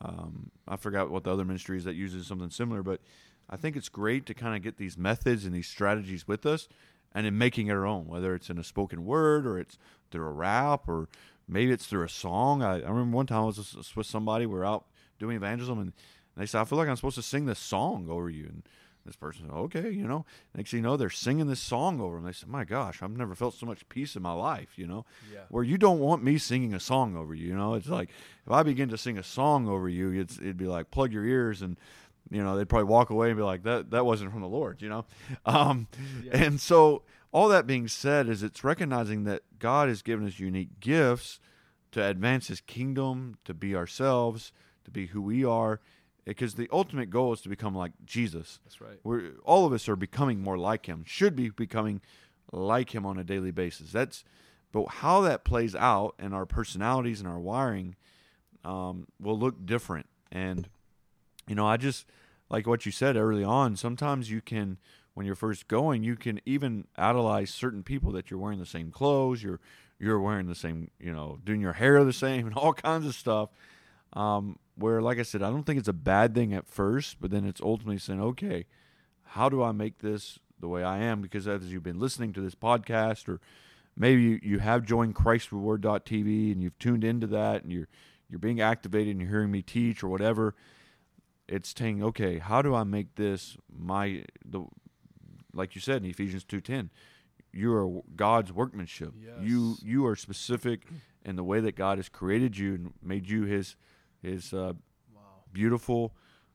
um, 0.00 0.50
I 0.66 0.76
forgot 0.76 1.10
what 1.10 1.24
the 1.24 1.32
other 1.32 1.44
ministry 1.44 1.76
is 1.76 1.84
that 1.84 1.94
uses 1.94 2.26
something 2.26 2.50
similar, 2.50 2.82
but 2.82 3.00
I 3.48 3.56
think 3.56 3.76
it's 3.76 3.88
great 3.88 4.26
to 4.26 4.34
kind 4.34 4.56
of 4.56 4.62
get 4.62 4.78
these 4.78 4.96
methods 4.96 5.44
and 5.44 5.54
these 5.54 5.68
strategies 5.68 6.26
with 6.26 6.46
us, 6.46 6.68
and 7.14 7.26
in 7.26 7.36
making 7.36 7.68
it 7.68 7.72
our 7.72 7.86
own. 7.86 8.06
Whether 8.06 8.34
it's 8.34 8.50
in 8.50 8.58
a 8.58 8.64
spoken 8.64 9.04
word 9.04 9.46
or 9.46 9.58
it's 9.58 9.78
through 10.10 10.26
a 10.26 10.32
rap 10.32 10.88
or 10.88 11.08
maybe 11.48 11.72
it's 11.72 11.86
through 11.86 12.04
a 12.04 12.08
song. 12.08 12.62
I, 12.62 12.76
I 12.76 12.88
remember 12.88 13.16
one 13.16 13.26
time 13.26 13.42
I 13.42 13.46
was 13.46 13.92
with 13.96 14.06
somebody. 14.06 14.46
We 14.46 14.58
are 14.58 14.64
out 14.64 14.86
doing 15.18 15.36
evangelism, 15.36 15.78
and 15.78 15.92
they 16.36 16.46
said, 16.46 16.60
"I 16.60 16.64
feel 16.64 16.78
like 16.78 16.88
I'm 16.88 16.96
supposed 16.96 17.16
to 17.16 17.22
sing 17.22 17.46
this 17.46 17.58
song 17.58 18.08
over 18.10 18.30
you." 18.30 18.44
And 18.46 18.62
This 19.04 19.16
person, 19.16 19.46
said, 19.48 19.54
okay, 19.56 19.90
you 19.90 20.06
know. 20.06 20.24
Next 20.54 20.70
thing 20.70 20.78
you 20.78 20.82
know, 20.82 20.96
they're 20.96 21.10
singing 21.10 21.48
this 21.48 21.60
song 21.60 22.00
over 22.00 22.16
them. 22.16 22.24
They 22.24 22.32
said, 22.32 22.48
"My 22.48 22.64
gosh, 22.64 23.02
I've 23.02 23.16
never 23.16 23.34
felt 23.34 23.54
so 23.54 23.66
much 23.66 23.88
peace 23.88 24.14
in 24.14 24.22
my 24.22 24.32
life," 24.32 24.70
you 24.76 24.86
know. 24.86 25.04
Yeah. 25.32 25.40
Where 25.48 25.64
you 25.64 25.76
don't 25.78 25.98
want 25.98 26.22
me 26.22 26.38
singing 26.38 26.72
a 26.72 26.80
song 26.80 27.16
over 27.16 27.34
you, 27.34 27.48
you 27.48 27.56
know. 27.56 27.74
It's 27.74 27.88
like 27.88 28.10
if 28.46 28.52
I 28.52 28.62
begin 28.62 28.88
to 28.90 28.98
sing 28.98 29.18
a 29.18 29.22
song 29.24 29.68
over 29.68 29.88
you, 29.88 30.12
it's 30.12 30.38
it'd 30.38 30.56
be 30.56 30.66
like 30.66 30.90
plug 30.92 31.12
your 31.12 31.24
ears 31.24 31.62
and 31.62 31.78
you 32.30 32.42
know 32.42 32.56
they'd 32.56 32.68
probably 32.68 32.84
walk 32.84 33.10
away 33.10 33.28
and 33.30 33.36
be 33.36 33.42
like 33.42 33.64
that 33.64 33.90
that 33.90 34.06
wasn't 34.06 34.30
from 34.30 34.40
the 34.42 34.48
lord 34.48 34.80
you 34.80 34.88
know 34.88 35.04
um, 35.44 35.88
Yeah. 36.24 36.44
and 36.46 36.60
so 36.60 37.02
all 37.32 37.48
that 37.48 37.66
being 37.66 37.88
said 37.88 38.28
is 38.28 38.44
it's 38.44 38.62
recognizing 38.62 39.24
that 39.24 39.42
god 39.58 39.88
has 39.88 40.02
given 40.02 40.24
us 40.28 40.38
unique 40.38 40.78
gifts 40.78 41.40
to 41.90 42.02
advance 42.02 42.46
his 42.46 42.60
kingdom 42.60 43.38
to 43.44 43.52
be 43.52 43.74
ourselves 43.74 44.52
to 44.84 44.90
be 44.92 45.06
who 45.08 45.20
we 45.20 45.44
are 45.44 45.80
because 46.24 46.54
the 46.54 46.68
ultimate 46.72 47.10
goal 47.10 47.32
is 47.32 47.40
to 47.42 47.48
become 47.48 47.74
like 47.74 47.92
jesus. 48.04 48.60
That's 48.64 48.80
right. 48.80 48.98
we're 49.02 49.32
all 49.44 49.66
of 49.66 49.72
us 49.72 49.88
are 49.88 49.96
becoming 49.96 50.40
more 50.40 50.58
like 50.58 50.86
him 50.86 51.04
should 51.06 51.36
be 51.36 51.50
becoming 51.50 52.00
like 52.52 52.94
him 52.94 53.06
on 53.06 53.18
a 53.18 53.24
daily 53.24 53.50
basis. 53.50 53.92
That's 53.92 54.24
but 54.72 54.86
how 54.86 55.20
that 55.22 55.44
plays 55.44 55.74
out 55.74 56.14
and 56.18 56.34
our 56.34 56.46
personalities 56.46 57.20
and 57.20 57.28
our 57.28 57.38
wiring 57.38 57.94
um, 58.64 59.06
will 59.20 59.38
look 59.38 59.66
different. 59.66 60.06
And 60.30 60.68
you 61.48 61.54
know 61.54 61.66
i 61.66 61.76
just 61.76 62.06
like 62.48 62.66
what 62.68 62.86
you 62.86 62.92
said 62.92 63.16
early 63.16 63.42
on 63.42 63.74
sometimes 63.76 64.30
you 64.30 64.40
can 64.40 64.78
when 65.14 65.26
you're 65.26 65.34
first 65.34 65.66
going 65.66 66.04
you 66.04 66.14
can 66.14 66.40
even 66.46 66.86
idolize 66.96 67.50
certain 67.50 67.82
people 67.82 68.12
that 68.12 68.30
you're 68.30 68.38
wearing 68.38 68.60
the 68.60 68.64
same 68.64 68.92
clothes 68.92 69.42
you're 69.42 69.58
you're 70.02 70.20
wearing 70.20 70.48
the 70.48 70.54
same 70.54 70.90
you 70.98 71.12
know 71.12 71.38
doing 71.44 71.60
your 71.60 71.74
hair 71.74 72.04
the 72.04 72.12
same 72.12 72.46
and 72.48 72.56
all 72.56 72.74
kinds 72.74 73.06
of 73.06 73.14
stuff. 73.14 73.48
Um, 74.12 74.58
where 74.76 75.02
like 75.02 75.18
i 75.18 75.22
said 75.22 75.42
i 75.42 75.50
don't 75.50 75.64
think 75.64 75.78
it's 75.78 75.88
a 75.88 75.92
bad 75.92 76.34
thing 76.34 76.52
at 76.52 76.66
first 76.66 77.16
but 77.20 77.30
then 77.30 77.44
it's 77.44 77.60
ultimately 77.60 77.98
saying 77.98 78.20
okay 78.20 78.66
how 79.22 79.48
do 79.48 79.62
i 79.62 79.72
make 79.72 79.98
this 79.98 80.38
the 80.62 80.68
way 80.68 80.82
i 80.82 80.98
am? 80.98 81.20
Because 81.20 81.46
as 81.46 81.70
you've 81.70 81.82
been 81.82 81.98
listening 81.98 82.32
to 82.32 82.40
this 82.40 82.54
podcast 82.54 83.28
or 83.28 83.40
maybe 83.94 84.22
you, 84.22 84.40
you 84.42 84.58
have 84.60 84.86
joined 84.86 85.14
christreward.tv 85.14 86.52
and 86.52 86.62
you've 86.62 86.78
tuned 86.78 87.04
into 87.04 87.26
that 87.26 87.62
and 87.62 87.70
you're 87.70 87.88
you're 88.30 88.38
being 88.38 88.62
activated 88.62 89.10
and 89.10 89.20
you're 89.20 89.28
hearing 89.30 89.50
me 89.50 89.60
teach 89.60 90.02
or 90.02 90.08
whatever 90.08 90.54
it's 91.48 91.74
saying 91.76 92.02
okay 92.02 92.38
how 92.38 92.62
do 92.62 92.74
i 92.74 92.84
make 92.84 93.16
this 93.16 93.58
my 93.76 94.24
the 94.44 94.64
like 95.52 95.74
you 95.74 95.80
said 95.80 96.02
in 96.02 96.08
ephesians 96.08 96.44
2.10 96.44 96.88
you 97.52 97.74
are 97.74 98.00
god's 98.16 98.50
workmanship. 98.50 99.12
You 99.42 99.76
you 99.82 100.06
are 100.06 100.16
specific 100.16 100.86
in 101.24 101.36
the 101.36 101.44
way 101.44 101.60
that 101.60 101.76
god 101.76 101.98
has 101.98 102.08
created 102.08 102.56
you 102.56 102.74
and 102.74 102.92
made 103.02 103.28
you 103.28 103.42
his 103.42 103.76
his 104.22 104.52
uh, 104.52 104.72
Wow. 105.14 105.20
beautiful 105.52 106.14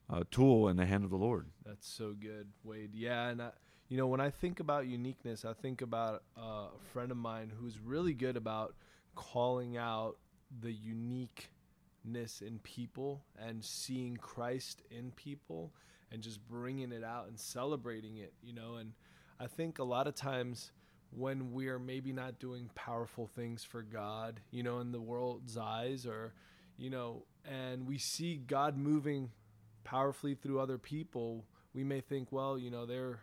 uh, 0.10 0.24
tool 0.32 0.70
in 0.70 0.78
the 0.78 0.86
hand 0.86 1.04
of 1.04 1.10
the 1.10 1.18
lord 1.18 1.48
That's 1.66 1.88
so 1.88 2.14
good, 2.20 2.48
Wade. 2.64 2.96
Yeah, 2.96 3.28
and 3.28 3.42
I, 3.42 3.50
you 3.90 3.98
know 3.98 4.08
when 4.08 4.22
I 4.22 4.30
think 4.30 4.60
about 4.60 4.88
uniqueness, 4.88 5.46
I 5.46 5.54
think 5.54 5.82
about 5.82 6.24
uh, 6.38 6.42
a 6.42 6.80
friend 6.94 7.12
of 7.12 7.18
mine 7.18 7.52
who's 7.60 7.78
really 7.80 8.14
good 8.14 8.38
about 8.38 8.76
calling 9.16 9.78
out 9.78 10.18
the 10.62 10.72
uniqueness 10.72 12.42
in 12.42 12.60
people 12.64 13.24
and 13.38 13.64
seeing 13.64 14.18
Christ 14.18 14.82
in 14.92 15.12
people 15.12 15.74
and 16.12 16.22
just 16.22 16.46
bringing 16.48 16.92
it 16.92 17.04
out 17.04 17.28
and 17.28 17.40
celebrating 17.40 18.18
it. 18.18 18.34
You 18.42 18.54
know, 18.54 18.76
and 18.76 18.94
I 19.40 19.48
think 19.48 19.80
a 19.80 19.84
lot 19.84 20.08
of 20.08 20.16
times 20.16 20.72
when 21.12 21.52
we're 21.52 21.80
maybe 21.80 22.12
not 22.12 22.40
doing 22.40 22.70
powerful 22.76 23.28
things 23.28 23.64
for 23.64 23.82
God, 23.82 24.40
you 24.52 24.64
know, 24.64 24.80
in 24.80 24.92
the 24.92 25.02
world's 25.02 25.58
eyes, 25.58 26.06
or 26.06 26.34
you 26.78 26.90
know, 26.90 27.24
and 27.46 27.88
we 27.88 27.98
see 27.98 28.36
God 28.36 28.78
moving 28.78 29.32
powerfully 29.84 30.36
through 30.36 30.60
other 30.60 30.78
people, 30.78 31.46
we 31.74 31.84
may 31.84 32.02
think, 32.02 32.32
well, 32.32 32.58
you 32.58 32.70
know, 32.70 32.86
they're 32.86 33.20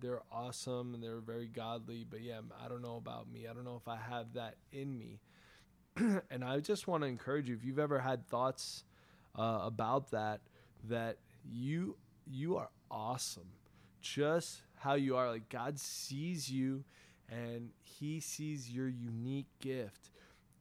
they're 0.00 0.22
awesome 0.32 0.94
and 0.94 1.02
they're 1.02 1.20
very 1.20 1.46
godly, 1.46 2.06
but 2.08 2.22
yeah, 2.22 2.40
I 2.64 2.68
don't 2.68 2.80
know 2.80 2.96
about 2.96 3.30
me. 3.30 3.46
I 3.46 3.52
don't 3.52 3.64
know 3.64 3.76
if 3.76 3.86
I 3.86 3.96
have 3.96 4.32
that 4.32 4.56
in 4.72 4.98
me. 4.98 5.20
and 6.30 6.42
I 6.42 6.60
just 6.60 6.88
want 6.88 7.02
to 7.02 7.06
encourage 7.06 7.48
you 7.48 7.54
if 7.54 7.64
you've 7.64 7.78
ever 7.78 7.98
had 7.98 8.26
thoughts 8.26 8.84
uh, 9.38 9.60
about 9.62 10.10
that 10.10 10.40
that 10.88 11.18
you 11.44 11.96
you 12.26 12.56
are 12.56 12.68
awesome 12.90 13.48
just 14.00 14.62
how 14.76 14.94
you 14.94 15.16
are 15.16 15.30
like 15.30 15.48
God 15.48 15.78
sees 15.78 16.50
you 16.50 16.84
and 17.28 17.70
he 17.82 18.20
sees 18.20 18.70
your 18.70 18.88
unique 18.88 19.46
gift 19.60 20.10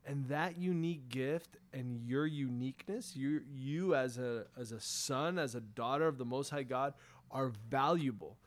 and 0.05 0.27
that 0.27 0.57
unique 0.57 1.09
gift 1.09 1.57
and 1.73 2.01
your 2.05 2.25
uniqueness 2.25 3.15
you 3.15 3.41
you 3.53 3.95
as 3.95 4.17
a 4.17 4.45
as 4.59 4.71
a 4.71 4.79
son 4.79 5.39
as 5.39 5.55
a 5.55 5.61
daughter 5.61 6.07
of 6.07 6.17
the 6.17 6.25
most 6.25 6.49
high 6.49 6.63
god 6.63 6.93
are 7.31 7.51
valuable. 7.69 8.37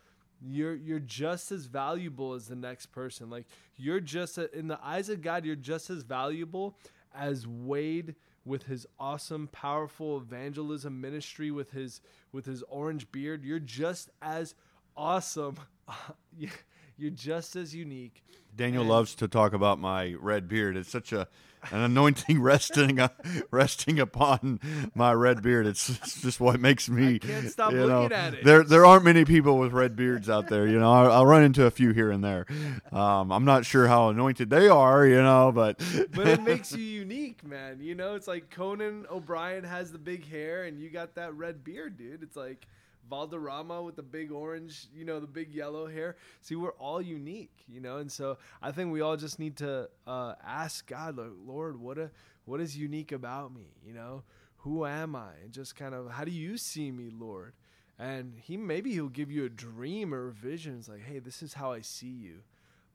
You're 0.41 0.75
you're 0.75 1.01
just 1.01 1.51
as 1.51 1.67
valuable 1.67 2.35
as 2.35 2.47
the 2.47 2.57
next 2.57 2.87
person. 2.87 3.31
Like 3.31 3.47
you're 3.77 4.01
just 4.01 4.39
a, 4.39 4.57
in 4.57 4.69
the 4.69 4.79
eyes 4.83 5.09
of 5.09 5.23
god 5.23 5.45
you're 5.45 5.57
just 5.57 5.91
as 5.91 6.03
valuable 6.03 6.79
as 7.15 7.47
wade 7.47 8.15
with 8.45 8.65
his 8.65 8.87
awesome 9.01 9.49
powerful 9.49 10.19
evangelism 10.19 11.01
ministry 11.01 11.51
with 11.51 11.73
his 11.73 12.01
with 12.33 12.47
his 12.47 12.63
orange 12.69 13.11
beard. 13.11 13.45
You're 13.45 13.59
just 13.59 14.11
as 14.23 14.55
awesome 14.97 15.57
you're 16.97 17.11
just 17.11 17.57
as 17.57 17.75
unique 17.75 18.23
Daniel 18.57 18.83
And- 18.83 18.91
loves 18.91 19.15
to 19.17 19.29
talk 19.29 19.53
about 19.53 19.79
my 19.79 20.15
red 20.19 20.49
beard. 20.49 20.77
It's 20.77 20.91
such 20.91 21.13
a 21.13 21.29
an 21.73 21.81
anointing 21.81 22.41
resting 22.43 23.01
resting 23.51 23.99
upon 23.99 24.61
my 24.95 25.13
red 25.13 25.43
beard. 25.43 25.67
It's, 25.67 25.89
it's 25.89 26.23
just 26.23 26.39
what 26.39 26.61
makes 26.61 26.89
me. 26.89 27.17
I 27.17 27.19
can't 27.19 27.51
stop 27.51 27.73
looking 27.73 27.89
know, 27.89 28.15
at 28.15 28.35
it. 28.35 28.45
There 28.45 28.63
there 28.63 28.87
aren't 28.87 29.05
many 29.05 29.25
people 29.25 29.59
with 29.59 29.73
red 29.73 29.97
beards 29.97 30.29
out 30.31 30.49
there. 30.49 30.67
You 30.67 30.79
know, 30.79 30.93
I'll, 30.93 31.11
I'll 31.11 31.27
run 31.27 31.43
into 31.43 31.67
a 31.67 31.71
few 31.71 31.93
here 31.93 32.11
and 32.11 32.23
there. 32.23 32.47
Um, 32.93 33.33
I'm 33.33 33.45
not 33.45 33.67
sure 33.67 33.87
how 33.89 34.11
anointed 34.11 34.49
they 34.51 34.69
are. 34.69 35.07
You 35.07 35.23
know, 35.23 35.53
but 35.53 35.79
but 36.13 36.29
it 36.29 36.43
makes 36.43 36.73
you 36.73 36.85
unique, 36.85 37.45
man. 37.45 37.81
You 37.81 37.95
know, 37.95 38.15
it's 38.15 38.29
like 38.29 38.51
Conan 38.51 39.07
O'Brien 39.11 39.65
has 39.65 39.93
the 39.93 39.99
big 39.99 40.27
hair, 40.29 40.65
and 40.65 40.79
you 40.79 40.91
got 40.91 41.15
that 41.17 41.35
red 41.35 41.65
beard, 41.65 41.97
dude. 41.97 42.23
It's 42.23 42.37
like 42.37 42.67
Valderrama 43.09 43.83
with 43.83 43.97
the 43.97 44.03
big 44.03 44.33
orange, 44.33 44.89
you 44.95 45.05
know, 45.05 45.21
the 45.21 45.27
big 45.27 45.53
yellow 45.53 45.87
hair. 45.87 46.17
See, 46.41 46.57
we're 46.57 46.73
all 46.73 47.01
unique, 47.01 47.65
you 47.69 47.81
know, 47.81 47.99
and 47.99 48.11
so 48.11 48.39
I 48.63 48.73
think 48.73 48.93
we 48.93 49.01
all 49.01 49.17
just 49.17 49.39
need 49.39 49.57
to 49.59 49.89
uh, 50.07 50.35
ask 50.45 50.87
God, 50.87 51.19
Lord, 51.45 51.81
what 51.81 51.99
a 51.99 52.11
what 52.45 52.61
is 52.61 52.77
unique 52.77 53.13
about 53.13 53.53
me? 53.53 53.75
You 53.85 53.95
know, 53.95 54.23
who 54.59 54.87
am 54.87 55.17
I? 55.17 55.31
And 55.43 55.53
just 55.53 55.75
kind 55.77 55.95
of, 55.95 56.11
how 56.11 56.25
do 56.25 56.31
you 56.31 56.57
see 56.57 56.91
me, 56.93 57.11
Lord? 57.11 57.55
And 57.99 58.35
He 58.39 58.57
maybe 58.57 58.93
He'll 58.93 59.09
give 59.09 59.31
you 59.31 59.45
a 59.45 59.49
dream 59.49 60.15
or 60.15 60.29
a 60.29 60.33
vision. 60.33 60.77
It's 60.79 60.89
like, 60.89 61.05
hey, 61.05 61.19
this 61.19 61.43
is 61.43 61.55
how 61.55 61.73
I 61.73 61.81
see 61.81 62.07
you 62.07 62.43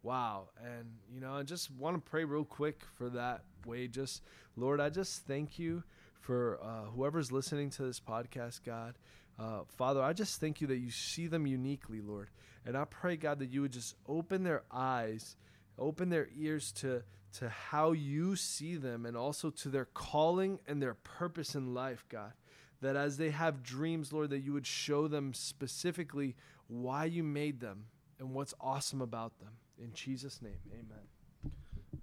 wow 0.04 0.50
and 0.64 0.86
you 1.14 1.22
know 1.22 1.34
i 1.34 1.44
just 1.44 1.70
want 1.72 1.96
to 1.96 2.10
pray 2.10 2.24
real 2.24 2.44
quick 2.44 2.82
for 2.98 3.10
that 3.10 3.44
way 3.66 3.88
just 3.88 4.24
lord 4.56 4.82
i 4.82 4.90
just 4.90 5.26
thank 5.28 5.60
you 5.60 5.84
for 6.20 6.60
uh, 6.64 6.86
whoever's 6.96 7.32
listening 7.32 7.70
to 7.70 7.84
this 7.84 8.00
podcast 8.00 8.64
god 8.64 8.96
uh, 9.42 9.62
father 9.78 10.02
i 10.02 10.14
just 10.14 10.40
thank 10.40 10.62
you 10.62 10.68
that 10.68 10.78
you 10.78 10.92
see 10.92 11.28
them 11.28 11.48
uniquely 11.48 12.02
lord 12.02 12.30
and 12.66 12.78
i 12.78 12.86
pray 12.86 13.16
god 13.16 13.40
that 13.40 13.50
you 13.50 13.62
would 13.62 13.74
just 13.74 13.96
open 14.08 14.44
their 14.44 14.64
eyes 14.72 15.36
open 15.78 16.10
their 16.10 16.28
ears 16.38 16.72
to 16.72 17.02
to 17.34 17.50
how 17.50 17.92
you 17.94 18.36
see 18.36 18.76
them 18.76 19.06
and 19.06 19.16
also 19.16 19.50
to 19.50 19.70
their 19.70 19.86
calling 19.86 20.60
and 20.68 20.82
their 20.82 20.94
purpose 20.94 21.56
in 21.56 21.74
life 21.74 22.06
god 22.10 22.34
that 22.82 22.96
as 22.96 23.18
they 23.18 23.30
have 23.32 23.64
dreams 23.64 24.14
lord 24.14 24.30
that 24.30 24.40
you 24.40 24.54
would 24.54 24.68
show 24.68 25.08
them 25.08 25.34
specifically 25.34 26.36
why 26.68 27.06
you 27.06 27.24
made 27.24 27.60
them 27.60 27.86
and 28.22 28.34
what's 28.34 28.54
awesome 28.62 29.02
about 29.02 29.38
them. 29.40 29.50
In 29.78 29.92
Jesus' 29.94 30.42
name, 30.42 30.60
amen. 30.72 31.54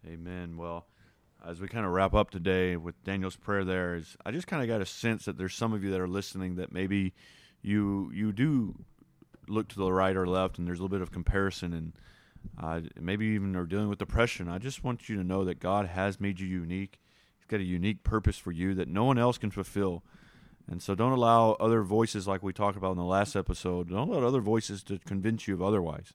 Amen. 0.07 0.57
Well, 0.57 0.87
as 1.47 1.61
we 1.61 1.69
kind 1.69 1.87
of 1.87 1.93
wrap 1.93 2.15
up 2.15 2.31
today 2.31 2.77
with 2.77 3.03
Daniel's 3.05 3.37
prayer, 3.37 3.65
there 3.65 3.97
is 3.97 4.17
I 4.25 4.31
just 4.31 4.47
kind 4.47 4.63
of 4.63 4.69
got 4.69 4.81
a 4.81 4.87
sense 4.87 5.25
that 5.25 5.39
there's 5.39 5.55
some 5.55 5.73
of 5.73 5.85
you 5.85 5.91
that 5.91 6.01
are 6.01 6.09
listening 6.09 6.57
that 6.57 6.73
maybe 6.73 7.15
you 7.63 8.11
you 8.15 8.33
do 8.33 8.75
look 9.47 9.69
to 9.69 9.79
the 9.79 9.93
right 9.93 10.17
or 10.17 10.27
left, 10.27 10.59
and 10.59 10.67
there's 10.67 10.79
a 10.79 10.83
little 10.83 10.97
bit 10.97 11.03
of 11.03 11.11
comparison, 11.11 11.73
and 11.73 11.93
uh, 12.61 12.81
maybe 13.01 13.27
even 13.27 13.57
are 13.57 13.67
dealing 13.67 13.89
with 13.89 13.99
depression. 13.99 14.49
I 14.49 14.59
just 14.59 14.85
want 14.85 15.09
you 15.09 15.17
to 15.17 15.25
know 15.25 15.45
that 15.45 15.61
God 15.61 15.87
has 15.87 16.21
made 16.21 16.41
you 16.41 16.47
unique. 16.47 16.99
He's 17.39 17.47
got 17.47 17.61
a 17.61 17.65
unique 17.65 18.05
purpose 18.05 18.37
for 18.37 18.53
you 18.53 18.75
that 18.75 18.89
no 18.89 19.05
one 19.05 19.19
else 19.19 19.39
can 19.39 19.51
fulfill. 19.51 20.03
And 20.71 20.83
so 20.83 20.95
don't 20.95 21.13
allow 21.13 21.53
other 21.53 21.83
voices 21.83 22.29
like 22.29 22.43
we 22.43 22.53
talked 22.53 22.77
about 22.77 22.91
in 22.91 22.99
the 22.99 23.05
last 23.05 23.35
episode. 23.35 23.89
Don't 23.89 24.11
let 24.11 24.23
other 24.23 24.43
voices 24.43 24.83
to 24.85 24.99
convince 24.99 25.49
you 25.49 25.55
of 25.55 25.63
otherwise 25.63 26.13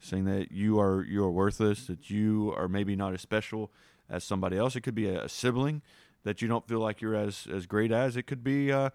saying 0.00 0.24
that 0.26 0.52
you 0.52 0.78
are 0.78 1.02
you 1.02 1.24
are 1.24 1.30
worthless, 1.30 1.86
that 1.86 2.08
you 2.08 2.54
are 2.56 2.68
maybe 2.68 2.94
not 2.94 3.12
as 3.12 3.20
special 3.20 3.72
as 4.10 4.24
somebody 4.24 4.56
else. 4.56 4.76
It 4.76 4.82
could 4.82 4.94
be 4.94 5.06
a, 5.08 5.28
sibling 5.28 5.82
that 6.24 6.42
you 6.42 6.48
don't 6.48 6.66
feel 6.68 6.80
like 6.80 7.00
you're 7.00 7.14
as 7.14 7.46
as 7.52 7.66
great 7.66 7.92
as. 7.92 8.16
It 8.16 8.24
could 8.26 8.42
be 8.44 8.72
uh, 8.72 8.90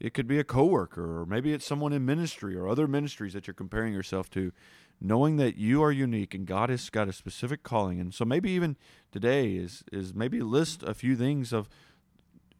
it 0.00 0.14
could 0.14 0.26
be 0.28 0.38
a 0.38 0.44
coworker, 0.44 1.20
or 1.20 1.26
maybe 1.26 1.52
it's 1.52 1.66
someone 1.66 1.92
in 1.92 2.04
ministry 2.06 2.56
or 2.56 2.68
other 2.68 2.86
ministries 2.88 3.32
that 3.34 3.46
you're 3.46 3.54
comparing 3.54 3.92
yourself 3.94 4.30
to. 4.30 4.52
Knowing 5.00 5.36
that 5.36 5.56
you 5.56 5.82
are 5.82 5.92
unique 5.92 6.34
and 6.34 6.46
God 6.46 6.70
has 6.70 6.90
got 6.90 7.08
a 7.08 7.12
specific 7.12 7.62
calling, 7.62 8.00
and 8.00 8.12
so 8.14 8.24
maybe 8.24 8.50
even 8.50 8.76
today 9.12 9.52
is 9.54 9.84
is 9.92 10.14
maybe 10.14 10.40
list 10.40 10.82
a 10.82 10.94
few 10.94 11.16
things 11.16 11.52
of 11.52 11.68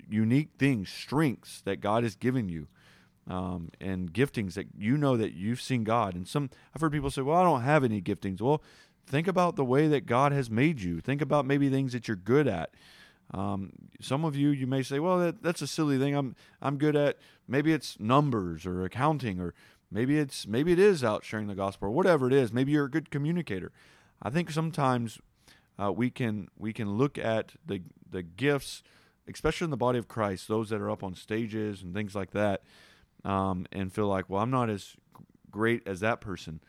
unique 0.09 0.51
things, 0.59 0.89
strengths 0.91 1.61
that 1.63 1.81
God 1.81 2.03
has 2.05 2.17
given 2.17 2.49
you. 2.49 2.69
um, 3.29 3.71
and 3.81 4.13
giftings 4.13 4.55
that 4.55 4.67
you 4.79 4.97
know 4.97 5.17
that 5.17 5.35
you've 5.35 5.61
seen 5.61 5.85
God. 5.85 6.15
And 6.15 6.27
some 6.27 6.51
I've 6.75 6.81
heard 6.81 6.93
people 6.93 7.11
say, 7.11 7.23
"Well, 7.23 7.37
I 7.37 7.43
don't 7.43 7.63
have 7.63 7.85
any 7.85 8.01
giftings." 8.01 8.41
Well, 8.41 8.63
think 9.09 9.27
about 9.27 9.57
the 9.57 9.65
way 9.65 9.89
that 9.89 10.07
God 10.07 10.33
has 10.33 10.51
made 10.51 10.81
you. 10.81 11.01
Think 11.01 11.23
about 11.23 11.47
maybe 11.47 11.69
things 11.69 11.93
that 11.93 12.07
you're 12.07 12.17
good 12.17 12.47
at. 12.47 12.71
Um, 13.33 13.73
some 14.01 14.25
of 14.25 14.37
you, 14.37 14.51
you 14.51 14.67
may 14.67 14.83
say, 14.83 14.99
"Well, 14.99 15.19
that, 15.19 15.43
that's 15.43 15.63
a 15.63 15.67
silly 15.67 15.99
thing. 15.99 16.15
I'm 16.15 16.37
I'm 16.63 16.79
good 16.79 16.97
at 16.97 17.19
maybe 17.47 17.73
it's 17.73 17.99
numbers 17.99 18.65
or 18.65 18.85
accounting 18.85 19.41
or 19.41 19.55
maybe 19.91 20.19
it's 20.19 20.47
maybe 20.47 20.73
it 20.73 20.79
is 20.79 21.05
out 21.05 21.25
sharing 21.25 21.47
the 21.47 21.55
gospel 21.55 21.89
or 21.89 21.91
whatever 21.91 22.27
it 22.27 22.33
is. 22.33 22.53
Maybe 22.53 22.73
you're 22.73 22.87
a 22.87 22.91
good 22.91 23.11
communicator." 23.11 23.73
I 24.23 24.31
think 24.31 24.51
sometimes 24.51 25.21
uh, 25.79 25.93
we 25.93 26.11
can 26.11 26.49
we 26.57 26.73
can 26.73 26.97
look 26.97 27.19
at 27.19 27.53
the 27.65 27.83
the 28.11 28.23
gifts, 28.23 28.83
especially 29.29 29.67
in 29.67 29.71
the 29.71 29.77
body 29.77 29.99
of 29.99 30.09
Christ, 30.09 30.49
those 30.49 30.71
that 30.71 30.81
are 30.81 30.91
up 30.91 31.05
on 31.05 31.15
stages 31.15 31.83
and 31.83 31.95
things 31.95 32.15
like 32.15 32.33
that, 32.33 32.63
um, 33.25 33.67
and 33.73 33.93
feel 33.93 34.09
like, 34.09 34.29
well, 34.29 34.43
I'm 34.43 34.51
not 34.51 34.71
as 34.71 34.97
great 35.51 35.87
as 35.87 36.01
that 36.01 36.21
person. 36.21 36.61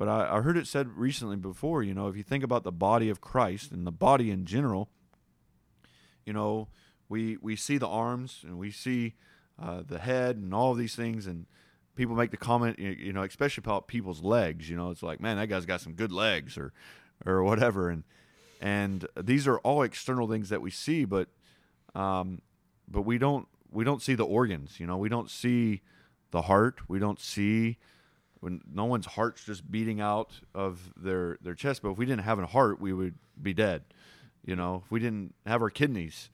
But 0.00 0.08
I, 0.08 0.38
I 0.38 0.40
heard 0.40 0.56
it 0.56 0.66
said 0.66 0.96
recently 0.96 1.36
before, 1.36 1.82
you 1.82 1.92
know, 1.92 2.08
if 2.08 2.16
you 2.16 2.22
think 2.22 2.42
about 2.42 2.64
the 2.64 2.72
body 2.72 3.10
of 3.10 3.20
Christ 3.20 3.70
and 3.70 3.86
the 3.86 3.92
body 3.92 4.30
in 4.30 4.46
general, 4.46 4.88
you 6.24 6.32
know, 6.32 6.68
we 7.10 7.36
we 7.42 7.54
see 7.54 7.76
the 7.76 7.86
arms 7.86 8.40
and 8.42 8.58
we 8.58 8.70
see 8.70 9.12
uh, 9.62 9.82
the 9.86 9.98
head 9.98 10.38
and 10.38 10.54
all 10.54 10.72
of 10.72 10.78
these 10.78 10.96
things, 10.96 11.26
and 11.26 11.44
people 11.96 12.16
make 12.16 12.30
the 12.30 12.38
comment, 12.38 12.78
you 12.78 13.12
know, 13.12 13.22
especially 13.24 13.60
about 13.60 13.88
people's 13.88 14.22
legs. 14.22 14.70
You 14.70 14.76
know, 14.78 14.90
it's 14.90 15.02
like, 15.02 15.20
man, 15.20 15.36
that 15.36 15.48
guy's 15.48 15.66
got 15.66 15.82
some 15.82 15.92
good 15.92 16.12
legs, 16.12 16.56
or 16.56 16.72
or 17.26 17.42
whatever, 17.44 17.90
and 17.90 18.04
and 18.58 19.06
these 19.22 19.46
are 19.46 19.58
all 19.58 19.82
external 19.82 20.26
things 20.26 20.48
that 20.48 20.62
we 20.62 20.70
see, 20.70 21.04
but 21.04 21.28
um, 21.94 22.40
but 22.88 23.02
we 23.02 23.18
don't 23.18 23.48
we 23.70 23.84
don't 23.84 24.00
see 24.00 24.14
the 24.14 24.24
organs. 24.24 24.80
You 24.80 24.86
know, 24.86 24.96
we 24.96 25.10
don't 25.10 25.28
see 25.28 25.82
the 26.30 26.40
heart. 26.40 26.88
We 26.88 26.98
don't 26.98 27.20
see 27.20 27.76
when 28.40 28.60
no 28.72 28.84
one's 28.84 29.06
heart's 29.06 29.44
just 29.44 29.70
beating 29.70 30.00
out 30.00 30.32
of 30.54 30.92
their 30.96 31.38
their 31.42 31.54
chest. 31.54 31.82
But 31.82 31.90
if 31.90 31.98
we 31.98 32.06
didn't 32.06 32.24
have 32.24 32.38
a 32.38 32.46
heart, 32.46 32.80
we 32.80 32.92
would 32.92 33.14
be 33.40 33.54
dead. 33.54 33.84
You 34.44 34.56
know, 34.56 34.82
if 34.84 34.90
we 34.90 35.00
didn't 35.00 35.34
have 35.46 35.62
our 35.62 35.70
kidneys. 35.70 36.30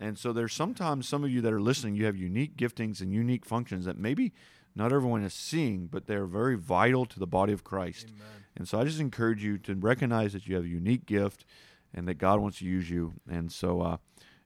And 0.00 0.16
so 0.16 0.32
there's 0.32 0.54
sometimes 0.54 1.08
some 1.08 1.24
of 1.24 1.30
you 1.30 1.40
that 1.40 1.52
are 1.52 1.60
listening, 1.60 1.96
you 1.96 2.04
have 2.04 2.16
unique 2.16 2.56
giftings 2.56 3.00
and 3.00 3.12
unique 3.12 3.44
functions 3.44 3.84
that 3.84 3.98
maybe 3.98 4.32
not 4.76 4.92
everyone 4.92 5.24
is 5.24 5.34
seeing, 5.34 5.86
but 5.86 6.06
they're 6.06 6.26
very 6.26 6.56
vital 6.56 7.04
to 7.06 7.18
the 7.18 7.26
body 7.26 7.52
of 7.52 7.64
Christ. 7.64 8.06
Amen. 8.08 8.26
And 8.56 8.68
so 8.68 8.80
I 8.80 8.84
just 8.84 9.00
encourage 9.00 9.42
you 9.42 9.58
to 9.58 9.74
recognize 9.74 10.32
that 10.34 10.46
you 10.46 10.54
have 10.54 10.64
a 10.64 10.68
unique 10.68 11.04
gift 11.04 11.44
and 11.92 12.06
that 12.06 12.14
God 12.14 12.38
wants 12.40 12.58
to 12.58 12.64
use 12.64 12.88
you. 12.88 13.14
And 13.28 13.50
so, 13.50 13.80
uh, 13.80 13.96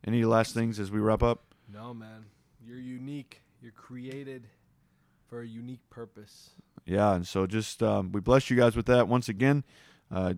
any 0.06 0.24
last 0.24 0.54
things 0.54 0.80
as 0.80 0.90
we 0.90 1.00
wrap 1.00 1.22
up? 1.22 1.54
No, 1.72 1.92
man. 1.94 2.24
You're 2.64 2.78
unique. 2.78 3.42
You're 3.60 3.72
created 3.72 4.48
for 5.28 5.42
a 5.42 5.46
unique 5.46 5.88
purpose. 5.90 6.50
Yeah, 6.84 7.14
and 7.14 7.26
so 7.26 7.46
just 7.46 7.82
um, 7.82 8.12
we 8.12 8.20
bless 8.20 8.50
you 8.50 8.56
guys 8.56 8.76
with 8.76 8.86
that 8.86 9.08
once 9.08 9.28
again. 9.28 9.64
Uh, 10.10 10.34